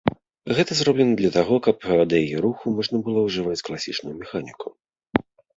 [0.59, 4.67] Гэта зроблена для таго, каб да яе руху можна было ўжываць класічную механіку.